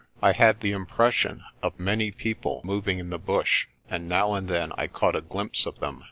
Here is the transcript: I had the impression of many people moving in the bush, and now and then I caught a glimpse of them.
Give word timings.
I 0.19 0.31
had 0.31 0.61
the 0.61 0.71
impression 0.71 1.43
of 1.61 1.79
many 1.79 2.09
people 2.09 2.61
moving 2.63 2.97
in 2.97 3.11
the 3.11 3.19
bush, 3.19 3.67
and 3.87 4.09
now 4.09 4.33
and 4.33 4.47
then 4.47 4.71
I 4.75 4.87
caught 4.87 5.15
a 5.15 5.21
glimpse 5.21 5.67
of 5.67 5.77
them. 5.79 5.99